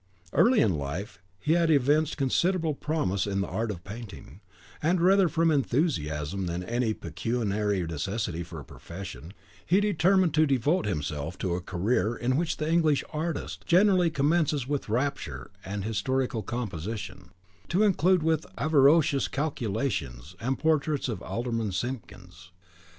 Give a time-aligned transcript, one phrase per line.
[0.33, 4.41] Early in life he had evinced considerable promise in the art of painting,
[4.81, 9.31] and rather from enthusiasm than any pecuniary necessity for a profession,
[9.63, 14.67] he determined to devote himself to a career in which the English artist generally commences
[14.67, 17.29] with rapture and historical composition,
[17.69, 22.49] to conclude with avaricious calculation and portraits of Alderman Simpkins.